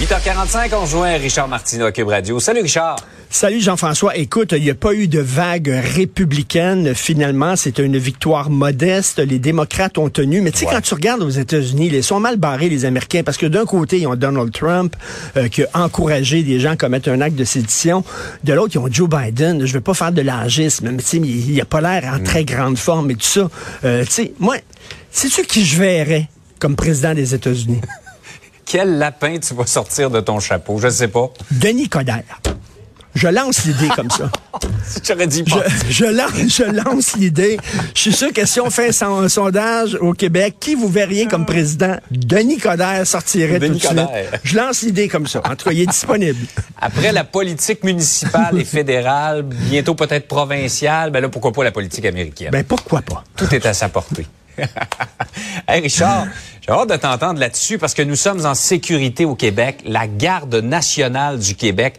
8h45, 0.00 0.74
on 0.74 0.80
rejoint 0.80 1.12
Richard 1.18 1.46
Martineau 1.46 1.86
à 1.86 1.92
Cube 1.92 2.08
Radio. 2.08 2.40
Salut 2.40 2.62
Richard. 2.62 2.96
Salut 3.30 3.60
Jean-François. 3.60 4.16
Écoute, 4.16 4.50
il 4.50 4.64
n'y 4.64 4.70
a 4.70 4.74
pas 4.74 4.92
eu 4.92 5.06
de 5.06 5.20
vague 5.20 5.68
républicaine. 5.68 6.96
Finalement, 6.96 7.54
c'était 7.54 7.84
une 7.84 7.96
victoire 7.96 8.50
modeste. 8.50 9.20
Les 9.20 9.38
démocrates 9.38 9.96
ont 9.96 10.08
tenu. 10.08 10.40
Mais 10.40 10.50
tu 10.50 10.58
sais, 10.58 10.66
quand 10.66 10.80
tu 10.80 10.94
regardes 10.94 11.22
aux 11.22 11.30
États-Unis, 11.30 11.90
ils 11.92 12.02
sont 12.02 12.18
mal 12.18 12.38
barrés, 12.38 12.68
les 12.68 12.84
Américains, 12.86 13.22
parce 13.22 13.36
que 13.36 13.46
d'un 13.46 13.66
côté, 13.66 14.00
ils 14.00 14.08
ont 14.08 14.16
Donald 14.16 14.52
Trump 14.52 14.96
euh, 15.36 15.46
qui 15.46 15.62
a 15.62 15.68
encouragé 15.74 16.42
des 16.42 16.58
gens 16.58 16.72
à 16.72 16.76
commettre 16.76 17.08
un 17.08 17.20
acte 17.20 17.36
de 17.36 17.44
sédition. 17.44 18.02
De 18.42 18.52
l'autre, 18.52 18.74
ils 18.74 18.78
ont 18.78 18.88
Joe 18.90 19.08
Biden. 19.08 19.64
Je 19.64 19.72
veux 19.74 19.80
pas 19.80 19.94
faire 19.94 20.10
de 20.10 20.22
l'argisme, 20.22 20.90
mais 20.90 21.02
tu 21.02 21.04
sais, 21.04 21.16
il 21.18 21.54
n'a 21.54 21.66
pas 21.66 21.80
l'air 21.80 22.12
en 22.12 22.20
très 22.20 22.44
grande 22.44 22.78
forme 22.78 23.12
et 23.12 23.14
tout 23.14 23.22
ça. 23.22 23.48
Euh, 23.84 24.04
tu 24.04 24.10
sais, 24.10 24.32
moi, 24.40 24.56
sais-tu 25.12 25.44
qui 25.44 25.64
je 25.64 25.78
verrais 25.78 26.28
comme 26.58 26.74
président 26.74 27.14
des 27.14 27.32
États-Unis? 27.32 27.80
Quel 28.66 28.98
lapin 28.98 29.38
tu 29.38 29.54
vas 29.54 29.66
sortir 29.66 30.10
de 30.10 30.20
ton 30.20 30.40
chapeau? 30.40 30.78
Je 30.78 30.88
sais 30.88 31.08
pas. 31.08 31.30
Denis 31.50 31.88
Coderre. 31.88 32.40
Je 33.14 33.28
lance 33.28 33.64
l'idée 33.64 33.88
comme 33.94 34.10
ça. 34.10 34.28
J'aurais 35.06 35.28
dit 35.28 35.44
pas. 35.44 35.62
Je, 35.88 36.04
lance, 36.04 36.32
je 36.48 36.64
lance 36.64 37.16
l'idée. 37.16 37.58
Je 37.94 38.00
suis 38.00 38.12
sûr 38.12 38.32
que 38.32 38.44
si 38.44 38.60
on 38.60 38.70
fait 38.70 38.90
un, 39.02 39.28
sondage 39.28 39.94
au 40.00 40.14
Québec, 40.14 40.56
qui 40.58 40.74
vous 40.74 40.88
verriez 40.88 41.26
comme 41.26 41.46
président? 41.46 41.96
Denis 42.10 42.58
Coderre 42.58 43.06
sortirait 43.06 43.60
tout 43.60 43.68
de 43.68 43.78
suite. 43.78 44.00
Je 44.42 44.56
lance 44.56 44.82
l'idée 44.82 45.06
comme 45.08 45.28
ça. 45.28 45.40
En 45.44 45.54
tout 45.54 45.66
cas, 45.66 45.72
il 45.72 45.82
est 45.82 45.86
disponible. 45.86 46.38
Après 46.80 47.12
la 47.12 47.22
politique 47.22 47.84
municipale 47.84 48.58
et 48.58 48.64
fédérale, 48.64 49.42
bientôt 49.42 49.94
peut-être 49.94 50.26
provinciale, 50.26 51.10
ben 51.10 51.20
là, 51.20 51.28
pourquoi 51.28 51.52
pas 51.52 51.62
la 51.62 51.72
politique 51.72 52.04
américaine? 52.04 52.50
Ben 52.50 52.64
pourquoi 52.64 53.02
pas? 53.02 53.22
Tout 53.36 53.54
est 53.54 53.64
à 53.64 53.74
sa 53.74 53.88
portée. 53.88 54.26
hey 55.68 55.80
Richard, 55.80 56.26
j'ai 56.60 56.72
hâte 56.72 56.90
de 56.90 56.96
t'entendre 56.96 57.40
là-dessus 57.40 57.78
parce 57.78 57.94
que 57.94 58.02
nous 58.02 58.16
sommes 58.16 58.44
en 58.46 58.54
sécurité 58.54 59.24
au 59.24 59.34
Québec. 59.34 59.80
La 59.84 60.06
garde 60.06 60.54
nationale 60.54 61.38
du 61.38 61.54
Québec 61.54 61.98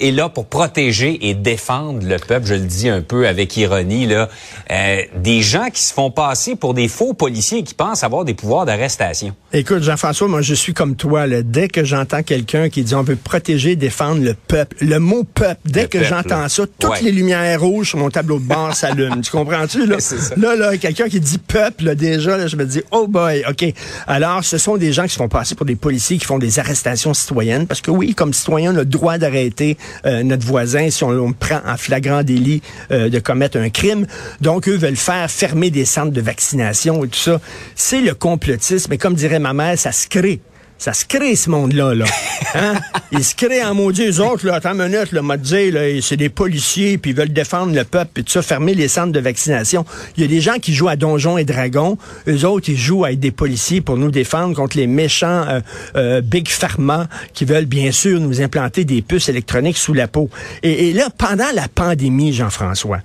est 0.00 0.10
là 0.10 0.28
pour 0.28 0.46
protéger 0.46 1.28
et 1.28 1.34
défendre 1.34 2.06
le 2.06 2.16
peuple, 2.18 2.46
je 2.46 2.54
le 2.54 2.60
dis 2.60 2.88
un 2.88 3.00
peu 3.00 3.26
avec 3.26 3.56
ironie, 3.56 4.06
là, 4.06 4.28
euh, 4.70 5.02
des 5.16 5.42
gens 5.42 5.68
qui 5.72 5.82
se 5.82 5.92
font 5.92 6.10
passer 6.10 6.56
pour 6.56 6.74
des 6.74 6.88
faux 6.88 7.14
policiers 7.14 7.62
qui 7.62 7.74
pensent 7.74 8.04
avoir 8.04 8.24
des 8.24 8.34
pouvoirs 8.34 8.66
d'arrestation. 8.66 9.34
Écoute, 9.52 9.82
Jean-François, 9.82 10.28
moi 10.28 10.42
je 10.42 10.54
suis 10.54 10.72
comme 10.72 10.96
toi. 10.96 11.26
Là. 11.26 11.42
Dès 11.42 11.68
que 11.68 11.84
j'entends 11.84 12.22
quelqu'un 12.22 12.68
qui 12.68 12.82
dit 12.82 12.94
on 12.94 13.02
veut 13.02 13.16
protéger, 13.16 13.76
défendre 13.76 14.22
le 14.22 14.34
peuple, 14.34 14.76
le 14.80 14.98
mot 14.98 15.24
peuple, 15.24 15.60
dès 15.64 15.88
que 15.88 16.02
j'entends 16.02 16.48
ça, 16.48 16.64
toutes 16.78 17.00
les 17.02 17.12
lumières 17.12 17.60
rouges 17.60 17.90
sur 17.90 17.98
mon 17.98 18.10
tableau 18.10 18.38
de 18.38 18.44
bord 18.44 18.74
s'allument. 18.74 19.20
tu 19.20 19.30
comprends-tu? 19.30 19.86
Là, 19.86 19.96
là, 20.36 20.56
là 20.56 20.76
quelqu'un 20.78 21.08
qui 21.08 21.20
dit 21.20 21.38
peuple, 21.38 21.84
là, 21.84 21.94
déjà, 21.94 22.36
là, 22.36 22.46
je 22.46 22.56
me 22.56 22.64
dis, 22.64 22.82
oh 22.90 23.06
boy, 23.06 23.44
OK. 23.48 23.64
Alors, 24.06 24.44
ce 24.44 24.58
sont 24.58 24.76
des 24.76 24.92
gens 24.92 25.04
qui 25.04 25.10
se 25.10 25.16
font 25.16 25.28
passer 25.28 25.54
pour 25.54 25.66
des 25.66 25.76
policiers 25.76 26.18
qui 26.18 26.24
font 26.24 26.38
des 26.38 26.58
arrestations 26.58 27.14
citoyennes, 27.14 27.66
parce 27.66 27.80
que 27.80 27.90
oui, 27.90 28.14
comme 28.14 28.32
citoyen, 28.32 28.72
on 28.72 28.76
a 28.76 28.78
le 28.80 28.84
droit 28.84 29.18
d'arrêter 29.18 29.71
euh, 30.06 30.22
notre 30.22 30.46
voisin 30.46 30.90
si 30.90 31.04
on, 31.04 31.32
prend 31.32 31.60
en 31.66 31.76
flagrant 31.76 32.22
délit 32.22 32.62
euh, 32.90 33.08
de 33.08 33.18
commettre 33.18 33.58
un 33.58 33.70
crime. 33.70 34.06
Donc, 34.40 34.68
eux 34.68 34.76
veulent 34.76 34.96
faire 34.96 35.30
fermer 35.30 35.70
des 35.70 35.84
centres 35.84 36.12
de 36.12 36.20
vaccination 36.20 37.04
et 37.04 37.08
tout 37.08 37.18
ça. 37.18 37.40
C'est 37.74 38.00
le 38.00 38.14
complotisme. 38.14 38.90
Mais 38.90 38.98
comme 38.98 39.14
dirait 39.14 39.38
ma 39.38 39.52
mère, 39.52 39.78
ça 39.78 39.92
se 39.92 40.06
crée 40.08 40.40
ça 40.82 40.92
se 40.92 41.04
crée 41.04 41.36
ce 41.36 41.48
monde-là. 41.48 41.94
Là. 41.94 42.04
Hein? 42.54 42.74
Ils 43.12 43.24
se 43.24 43.34
créent 43.34 43.64
en 43.64 43.74
maudit. 43.74 44.02
Les 44.02 44.20
autres, 44.20 44.46
là, 44.46 44.56
attends 44.56 44.78
une 44.78 44.84
minute, 44.84 45.12
là, 45.12 45.22
m'a 45.22 45.38
dit, 45.38 45.70
là, 45.70 45.80
c'est 46.02 46.18
des 46.18 46.28
policiers, 46.28 46.98
puis 46.98 47.12
ils 47.12 47.16
veulent 47.16 47.32
défendre 47.32 47.74
le 47.74 47.84
peuple, 47.84 48.10
puis 48.12 48.24
tout 48.24 48.32
ça, 48.32 48.42
fermer 48.42 48.74
les 48.74 48.88
centres 48.88 49.12
de 49.12 49.20
vaccination. 49.20 49.86
Il 50.16 50.22
y 50.22 50.24
a 50.24 50.28
des 50.28 50.42
gens 50.42 50.58
qui 50.58 50.74
jouent 50.74 50.90
à 50.90 50.96
Donjons 50.96 51.38
et 51.38 51.44
Dragons. 51.44 51.96
Eux 52.28 52.44
autres, 52.44 52.68
ils 52.68 52.76
jouent 52.76 53.04
à 53.04 53.12
être 53.12 53.20
des 53.20 53.30
policiers 53.30 53.80
pour 53.80 53.96
nous 53.96 54.10
défendre 54.10 54.54
contre 54.54 54.76
les 54.76 54.86
méchants 54.86 55.46
euh, 55.48 55.60
euh, 55.96 56.20
Big 56.20 56.46
Pharma 56.48 57.08
qui 57.32 57.46
veulent, 57.46 57.64
bien 57.64 57.90
sûr, 57.90 58.20
nous 58.20 58.42
implanter 58.42 58.84
des 58.84 59.00
puces 59.00 59.30
électroniques 59.30 59.78
sous 59.78 59.94
la 59.94 60.08
peau. 60.08 60.28
Et, 60.62 60.90
et 60.90 60.92
là, 60.92 61.08
pendant 61.16 61.50
la 61.54 61.68
pandémie, 61.68 62.34
Jean-François, 62.34 62.98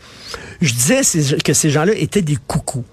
je 0.62 0.74
disais 0.74 1.02
que 1.42 1.54
ces 1.54 1.70
gens-là 1.70 1.94
étaient 1.96 2.22
des 2.22 2.38
coucous. 2.48 2.86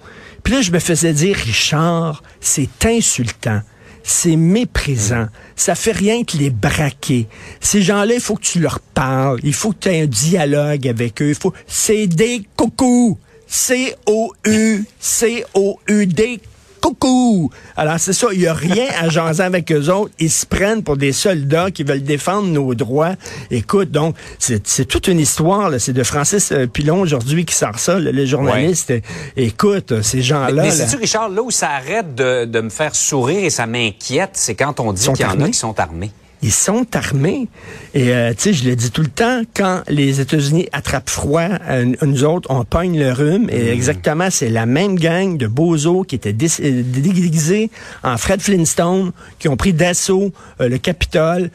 Puis 0.45 0.55
là, 0.55 0.61
je 0.61 0.71
me 0.71 0.79
faisais 0.79 1.15
dire, 1.15 1.35
Richard, 1.37 2.23
c'est 2.41 2.85
insultant 2.85 3.61
c'est 4.05 4.37
méprisant. 4.37 5.27
Ça 5.57 5.75
fait 5.75 5.93
rien 5.93 6.23
que 6.25 6.37
les 6.37 6.51
braquer. 6.51 7.27
Ces 7.61 7.83
gens-là, 7.83 8.15
il 8.15 8.21
faut 8.21 8.37
que 8.37 8.43
tu 8.43 8.61
leur 8.61 8.79
parles. 8.79 9.41
Il 9.43 9.55
faut 9.55 9.73
que 9.73 9.79
tu 9.81 9.89
aies 9.89 10.03
un 10.03 10.07
dialogue 10.07 10.87
avec 10.87 11.21
eux. 11.23 11.31
Il 11.31 11.35
faut, 11.35 11.55
c'est 11.67 12.07
des 12.07 12.43
coucous. 12.55 13.19
C-O-U, 13.47 14.85
C-O-U-D, 15.01 16.41
coucou. 16.85 17.51
Alors, 17.77 17.99
c'est 17.99 18.13
ça, 18.13 18.27
il 18.33 18.41
n'y 18.41 18.47
a 18.47 18.53
rien 18.53 18.87
à 19.01 19.09
jaser 19.09 19.43
avec 19.43 19.73
eux 19.73 19.89
autres. 19.89 20.13
Ils 20.19 20.31
se 20.31 20.45
prennent 20.45 20.83
pour 20.83 20.99
des 20.99 21.13
soldats 21.13 21.71
qui 21.71 21.83
veulent 21.83 22.03
défendre 22.03 22.49
nos 22.49 22.75
droits. 22.75 23.15
Écoute, 23.51 23.91
donc, 23.91 24.17
c'est 24.39 24.85
toute 24.85 25.09
une 25.09 25.19
histoire. 25.19 25.71
C'est 25.79 25.95
de 25.95 26.03
Francis 26.03 26.53
euh, 26.53 26.67
Pilon 26.67 27.01
aujourd'hui 27.01 27.47
qui 27.47 27.55
sort 27.55 27.79
ça, 27.79 27.99
le, 27.99 28.27
journaliste. 28.27 28.93
Écoute, 29.37 30.03
ces 30.03 30.21
gens-là... 30.21 30.63
Mais, 30.63 30.71
c'est-tu, 30.71 30.97
Richard, 30.97 31.31
là 31.31 31.43
où 31.43 31.51
ça 31.51 31.71
arrête 31.71 32.15
de, 32.15 32.45
de 32.45 32.61
me 32.61 32.71
faire 32.71 32.95
sourire 32.95 33.45
et 33.45 33.51
ça 33.51 33.67
m'inquiète, 33.67 34.31
c'est 34.35 34.55
quand 34.55 34.79
on 34.81 34.93
dit 34.93 35.07
qu'il 35.13 35.21
y 35.21 35.25
en 35.25 35.41
a 35.41 35.49
qui 35.49 35.59
sont 35.59 35.79
armés 35.81 36.11
ils 36.45 36.53
sont 36.53 36.87
armés. 36.95 37.49
Et 37.95 38.15
euh, 38.15 38.35
tu 38.35 38.43
sais, 38.43 38.53
je 38.53 38.69
le 38.69 38.77
dis 38.77 38.91
tout 38.91 39.01
le 39.01 39.09
temps, 39.09 39.41
quand 39.57 39.83
les 39.89 40.21
États-Unis 40.21 40.69
attrapent 40.73 41.09
froid, 41.09 41.49
euh, 41.71 41.95
nous 42.03 42.23
autres, 42.23 42.51
on 42.51 42.65
pogne 42.65 42.99
le 42.99 43.13
rhume. 43.13 43.49
Et 43.49 43.65
mm. 43.65 43.69
exactement, 43.69 44.29
c'est 44.31 44.51
la 44.51 44.67
même 44.67 44.97
gang 44.97 45.39
de 45.39 45.47
bozos 45.47 46.05
qui 46.05 46.17
étaient 46.17 46.35
euh, 46.35 46.83
déguisés 46.85 47.71
en 48.03 48.19
Fred 48.19 48.43
Flintstone, 48.43 49.13
qui 49.39 49.49
ont 49.49 49.57
pris 49.57 49.73
d'assaut 49.73 50.33
le 50.61 50.77
Capitole. 50.77 51.51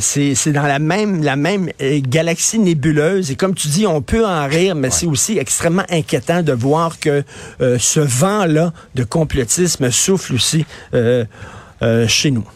c'est 0.00 0.52
dans 0.52 0.62
la 0.62 0.78
même, 0.78 1.24
la 1.24 1.34
même 1.34 1.70
galaxie 1.80 2.60
nébuleuse. 2.60 3.32
Et 3.32 3.34
comme 3.34 3.54
tu 3.54 3.66
dis, 3.68 3.88
on 3.88 4.02
peut 4.02 4.24
en 4.24 4.46
rire, 4.46 4.76
mais 4.76 4.90
c'est 4.90 5.06
aussi 5.06 5.38
extrêmement 5.38 5.84
inquiétant 5.90 6.42
de 6.42 6.52
voir 6.52 7.00
que 7.00 7.24
ce 7.58 8.00
vent-là 8.00 8.72
de 8.94 9.02
complotisme 9.02 9.90
souffle 9.90 10.34
aussi 10.34 10.64
chez 12.06 12.30
nous 12.30 12.46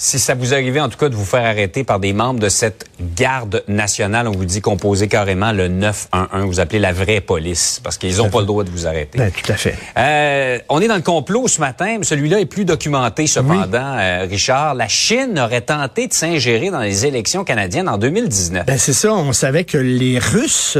si 0.00 0.18
ça 0.18 0.34
vous 0.34 0.54
arrivait 0.54 0.80
en 0.80 0.88
tout 0.88 0.96
cas 0.96 1.10
de 1.10 1.14
vous 1.14 1.26
faire 1.26 1.44
arrêter 1.44 1.84
par 1.84 2.00
des 2.00 2.14
membres 2.14 2.40
de 2.40 2.48
cette 2.48 2.86
garde 3.16 3.62
nationale, 3.68 4.28
on 4.28 4.30
vous 4.30 4.46
dit 4.46 4.62
composer 4.62 5.08
carrément 5.08 5.52
le 5.52 5.68
911, 5.68 6.46
vous 6.46 6.58
appelez 6.58 6.78
la 6.78 6.94
vraie 6.94 7.20
police, 7.20 7.82
parce 7.84 7.98
qu'ils 7.98 8.16
n'ont 8.16 8.30
pas 8.30 8.40
le 8.40 8.46
droit 8.46 8.64
de 8.64 8.70
vous 8.70 8.86
arrêter. 8.86 9.18
Ben, 9.18 9.30
tout 9.30 9.52
à 9.52 9.56
fait. 9.56 9.76
Euh, 9.98 10.58
on 10.70 10.80
est 10.80 10.88
dans 10.88 10.96
le 10.96 11.02
complot 11.02 11.48
ce 11.48 11.60
matin, 11.60 11.96
mais 11.98 12.04
celui-là 12.04 12.40
est 12.40 12.46
plus 12.46 12.64
documenté 12.64 13.26
cependant, 13.26 13.98
euh, 13.98 14.26
Richard. 14.28 14.74
La 14.74 14.88
Chine 14.88 15.38
aurait 15.38 15.60
tenté 15.60 16.06
de 16.06 16.14
s'ingérer 16.14 16.70
dans 16.70 16.80
les 16.80 17.04
élections 17.04 17.44
canadiennes 17.44 17.88
en 17.88 17.98
2019. 17.98 18.64
Ben, 18.64 18.78
c'est 18.78 18.94
ça, 18.94 19.12
on 19.12 19.34
savait 19.34 19.64
que 19.64 19.76
les 19.76 20.18
Russes 20.18 20.78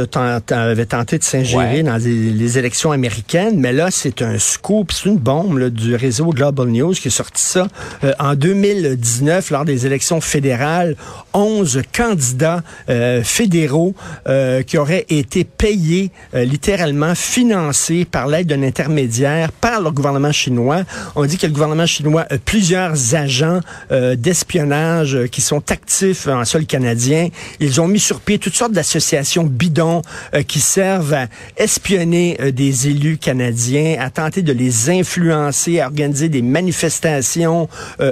avaient 0.49 0.85
tenté 0.87 1.19
de 1.19 1.23
s'ingérer 1.23 1.83
dans 1.83 1.97
les, 1.97 2.57
élections 2.57 2.91
américaines, 2.91 3.59
mais 3.59 3.71
là, 3.71 3.91
c'est 3.91 4.23
un 4.23 4.39
scoop, 4.39 4.91
c'est 4.91 5.09
une 5.09 5.17
bombe 5.17 5.69
du 5.69 5.93
réseau 5.93 6.31
Global 6.31 6.67
News 6.67 6.93
qui 6.93 7.09
a 7.09 7.11
sorti 7.11 7.43
ça 7.43 7.67
euh, 8.03 8.13
en 8.19 8.33
2019 8.33 9.10
lors 9.51 9.65
des 9.65 9.85
élections 9.85 10.21
fédérales, 10.21 10.95
11 11.33 11.81
candidats 11.93 12.63
euh, 12.89 13.23
fédéraux 13.23 13.93
euh, 14.27 14.63
qui 14.63 14.77
auraient 14.77 15.05
été 15.09 15.43
payés, 15.43 16.11
euh, 16.33 16.43
littéralement 16.43 17.15
financés 17.15 18.05
par 18.05 18.27
l'aide 18.27 18.47
d'un 18.47 18.63
intermédiaire 18.63 19.51
par 19.51 19.81
le 19.81 19.91
gouvernement 19.91 20.31
chinois. 20.31 20.83
On 21.15 21.25
dit 21.25 21.37
que 21.37 21.47
le 21.47 21.53
gouvernement 21.53 21.85
chinois 21.85 22.25
a 22.29 22.37
plusieurs 22.37 23.15
agents 23.15 23.59
d'espionnage 23.89 25.17
qui 25.31 25.41
sont 25.41 25.71
actifs 25.71 26.27
en 26.27 26.45
sol 26.45 26.65
canadien. 26.65 27.29
Ils 27.59 27.81
ont 27.81 27.87
mis 27.87 27.99
sur 27.99 28.19
pied 28.19 28.39
toutes 28.39 28.55
sortes 28.55 28.71
d'associations 28.71 29.43
bidons 29.43 30.01
qui 30.47 30.59
servent 30.59 31.13
à 31.13 31.27
espionner 31.57 32.37
des 32.51 32.87
élus 32.87 33.17
canadiens, 33.17 33.97
à 33.99 34.09
tenter 34.09 34.41
de 34.41 34.53
les 34.53 34.89
influencer, 34.89 35.79
à 35.79 35.87
organiser 35.87 36.29
des 36.29 36.41
manifestations, 36.41 37.67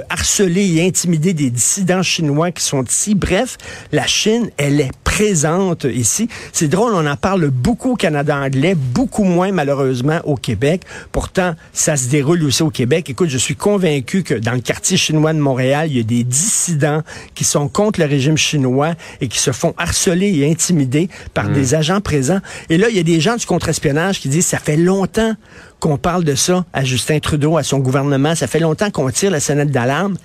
harceler 0.08 0.78
et 0.78 0.86
intimider 0.90 1.34
des 1.34 1.50
dissidents 1.50 2.02
chinois 2.02 2.50
qui 2.50 2.64
sont 2.64 2.82
ici. 2.82 3.14
Bref, 3.14 3.58
la 3.92 4.06
Chine, 4.06 4.50
elle 4.56 4.80
est 4.80 4.90
présente 5.04 5.84
ici. 5.84 6.28
C'est 6.52 6.68
drôle, 6.68 6.92
on 6.94 7.06
en 7.06 7.16
parle 7.16 7.48
beaucoup 7.50 7.92
au 7.92 7.96
Canada 7.96 8.36
anglais, 8.36 8.74
beaucoup 8.74 9.24
moins 9.24 9.52
malheureusement 9.52 10.20
au 10.24 10.34
Québec. 10.34 10.82
Pourtant, 11.12 11.54
ça 11.72 11.96
se 11.96 12.08
déroule 12.08 12.42
aussi 12.42 12.62
au 12.62 12.70
Québec. 12.70 13.08
Écoute, 13.08 13.28
je 13.28 13.38
suis 13.38 13.54
convaincu 13.56 14.22
que 14.22 14.34
dans 14.34 14.52
le 14.52 14.60
quartier 14.60 14.96
chinois 14.96 15.32
de 15.32 15.38
Montréal, 15.38 15.88
il 15.90 15.96
y 15.96 16.00
a 16.00 16.04
des 16.04 16.24
dissidents 16.24 17.02
qui 17.34 17.44
sont 17.44 17.68
contre 17.68 18.00
le 18.00 18.06
régime 18.06 18.36
chinois 18.36 18.94
et 19.20 19.28
qui 19.28 19.38
se 19.38 19.52
font 19.52 19.74
harceler 19.78 20.38
et 20.38 20.50
intimider 20.50 21.08
par 21.34 21.48
hmm. 21.48 21.52
des 21.52 21.74
agents 21.74 22.00
présents. 22.00 22.40
Et 22.68 22.78
là, 22.78 22.88
il 22.88 22.96
y 22.96 23.00
a 23.00 23.04
des 23.04 23.20
gens 23.20 23.36
du 23.36 23.46
contre-espionnage 23.46 24.20
qui 24.20 24.28
disent, 24.28 24.46
ça 24.46 24.58
fait 24.58 24.76
longtemps 24.76 25.34
qu'on 25.80 25.96
parle 25.96 26.24
de 26.24 26.34
ça 26.34 26.64
à 26.72 26.84
Justin 26.84 27.18
Trudeau, 27.20 27.56
à 27.56 27.62
son 27.62 27.78
gouvernement. 27.78 28.34
Ça 28.34 28.46
fait 28.46 28.60
longtemps 28.60 28.90
qu'on 28.90 29.10
tire 29.10 29.30
la 29.30 29.40
sonnette 29.40 29.70
d'alarme. 29.70 30.16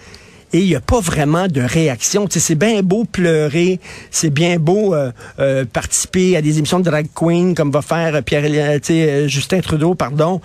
Et 0.54 0.60
il 0.60 0.68
n'y 0.68 0.76
a 0.76 0.82
pas 0.82 1.00
vraiment 1.00 1.48
de 1.48 1.62
réaction. 1.62 2.28
C'est 2.30 2.56
bien 2.56 2.82
beau 2.82 3.06
pleurer, 3.06 3.80
c'est 4.12 4.30
bien 4.30 4.58
beau 4.58 4.94
euh, 4.94 5.12
euh, 5.40 5.66
participer 5.66 6.38
à 6.38 6.42
des 6.42 6.58
émissions 6.58 6.80
de 6.80 6.86
drag 6.86 7.08
queen 7.14 7.56
comme 7.56 7.72
va 7.72 7.82
faire 7.82 8.22
sais, 8.84 9.28
Justin 9.28 9.62
Trudeau, 9.62 9.96
pardon. 9.96 10.42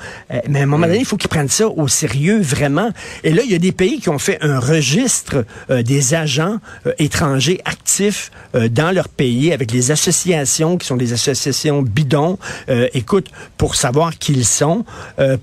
mais 0.48 0.60
à 0.60 0.62
un 0.62 0.66
moment 0.66 0.86
donné, 0.86 1.00
il 1.00 1.04
faut 1.04 1.16
qu'ils 1.16 1.28
prennent 1.28 1.48
ça 1.48 1.68
au 1.68 1.88
sérieux 1.88 2.40
vraiment. 2.40 2.90
Et 3.24 3.32
là, 3.32 3.42
il 3.44 3.50
y 3.50 3.54
a 3.54 3.58
des 3.58 3.72
pays 3.72 4.00
qui 4.00 4.08
ont 4.08 4.18
fait 4.18 4.38
un 4.40 4.58
registre 4.58 5.44
des 5.68 6.14
agents 6.14 6.58
étrangers 6.98 7.60
actifs 7.64 8.30
dans 8.54 8.94
leur 8.94 9.08
pays 9.08 9.52
avec 9.52 9.72
les 9.72 9.90
associations 9.90 10.76
qui 10.76 10.86
sont 10.86 10.96
des 10.96 11.12
associations 11.12 11.82
bidons. 11.82 12.38
écoute, 12.94 13.28
pour 13.56 13.74
savoir 13.74 14.18
qui 14.18 14.30
ils 14.32 14.44
sont, 14.44 14.84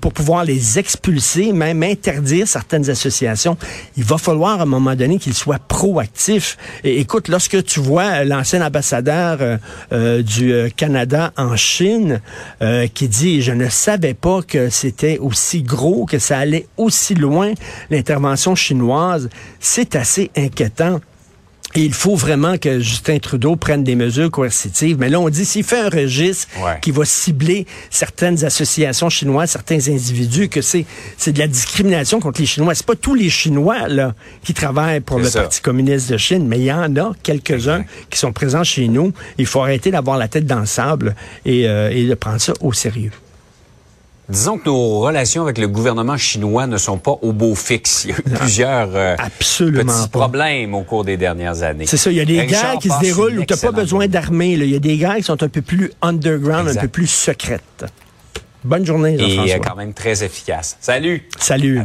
pour 0.00 0.12
pouvoir 0.12 0.44
les 0.44 0.78
expulser, 0.78 1.52
même 1.52 1.82
interdire 1.82 2.48
certaines 2.48 2.88
associations. 2.90 3.56
Il 3.96 4.04
va 4.04 4.18
falloir 4.18 4.47
à 4.52 4.62
un 4.62 4.66
moment 4.66 4.94
donné 4.94 5.18
qu'ils 5.18 5.34
soient 5.34 5.58
proactifs. 5.58 6.56
Et 6.84 7.00
écoute, 7.00 7.28
lorsque 7.28 7.62
tu 7.64 7.80
vois 7.80 8.24
l'ancien 8.24 8.64
ambassadeur 8.64 9.38
euh, 9.40 9.56
euh, 9.92 10.22
du 10.22 10.52
euh, 10.52 10.68
Canada 10.74 11.32
en 11.36 11.56
Chine 11.56 12.20
qui 12.94 13.08
dit 13.08 13.42
je 13.42 13.52
ne 13.52 13.68
savais 13.68 14.14
pas 14.14 14.42
que 14.42 14.68
c'était 14.70 15.18
aussi 15.18 15.62
gros, 15.62 16.06
que 16.06 16.18
ça 16.18 16.38
allait 16.38 16.66
aussi 16.76 17.14
loin 17.14 17.52
l'intervention 17.90 18.54
chinoise, 18.54 19.28
c'est 19.60 19.96
assez 19.96 20.30
inquiétant. 20.36 21.00
Et 21.74 21.82
il 21.82 21.92
faut 21.92 22.16
vraiment 22.16 22.56
que 22.56 22.80
Justin 22.80 23.18
Trudeau 23.18 23.56
prenne 23.56 23.84
des 23.84 23.94
mesures 23.94 24.30
coercitives. 24.30 24.96
Mais 24.98 25.10
là, 25.10 25.20
on 25.20 25.28
dit 25.28 25.44
s'il 25.44 25.64
fait 25.64 25.80
un 25.80 25.90
registre 25.90 26.48
qui 26.80 26.90
va 26.90 27.04
cibler 27.04 27.66
certaines 27.90 28.42
associations 28.44 29.10
chinoises, 29.10 29.50
certains 29.50 29.88
individus, 29.88 30.48
que 30.48 30.62
c'est 30.62 30.86
c'est 31.18 31.32
de 31.32 31.38
la 31.38 31.46
discrimination 31.46 32.20
contre 32.20 32.40
les 32.40 32.46
Chinois. 32.46 32.74
C'est 32.74 32.86
pas 32.86 32.96
tous 32.96 33.14
les 33.14 33.28
Chinois 33.28 33.86
là 33.88 34.14
qui 34.42 34.54
travaillent 34.54 35.00
pour 35.00 35.18
le 35.18 35.30
Parti 35.30 35.60
communiste 35.60 36.10
de 36.10 36.16
Chine, 36.16 36.46
mais 36.48 36.58
il 36.58 36.64
y 36.64 36.72
en 36.72 36.96
a 36.96 37.12
quelques-uns 37.22 37.84
qui 38.08 38.18
sont 38.18 38.32
présents 38.32 38.64
chez 38.64 38.88
nous. 38.88 39.12
Il 39.36 39.46
faut 39.46 39.60
arrêter 39.60 39.90
d'avoir 39.90 40.16
la 40.16 40.28
tête 40.28 40.46
dans 40.46 40.60
le 40.60 40.66
sable 40.66 41.14
et, 41.44 41.68
euh, 41.68 41.90
et 41.90 42.06
de 42.06 42.14
prendre 42.14 42.40
ça 42.40 42.54
au 42.60 42.72
sérieux. 42.72 43.12
Disons 44.28 44.58
que 44.58 44.66
nos 44.66 45.00
relations 45.00 45.42
avec 45.42 45.56
le 45.56 45.68
gouvernement 45.68 46.18
chinois 46.18 46.66
ne 46.66 46.76
sont 46.76 46.98
pas 46.98 47.16
au 47.22 47.32
beau 47.32 47.54
fixe. 47.54 48.04
Il 48.04 48.10
y 48.10 48.12
a 48.12 48.16
eu 48.18 48.22
plusieurs 48.22 48.88
euh, 48.94 49.16
petits 49.38 50.08
problèmes 50.10 50.74
au 50.74 50.82
cours 50.82 51.04
des 51.04 51.16
dernières 51.16 51.62
années. 51.62 51.86
C'est 51.86 51.96
ça, 51.96 52.10
il 52.10 52.18
y 52.18 52.20
a 52.20 52.26
des 52.26 52.44
guerres 52.44 52.78
qui 52.78 52.90
se 52.90 53.00
déroulent 53.00 53.38
où 53.38 53.44
tu 53.44 53.54
n'as 53.54 53.60
pas 53.60 53.72
besoin 53.72 54.06
d'armée. 54.06 54.52
Il 54.52 54.68
y 54.68 54.76
a 54.76 54.80
des 54.80 54.98
guerres 54.98 55.16
qui 55.16 55.22
sont 55.22 55.42
un 55.42 55.48
peu 55.48 55.62
plus 55.62 55.92
underground, 56.02 56.68
un 56.68 56.74
peu 56.74 56.88
plus 56.88 57.06
secrètes. 57.06 57.86
Bonne 58.64 58.84
journée, 58.84 59.16
Jean-François. 59.18 59.56
Et 59.56 59.60
quand 59.60 59.76
même 59.76 59.94
très 59.94 60.22
efficace. 60.22 60.76
Salut! 60.80 61.26
Salut! 61.38 61.80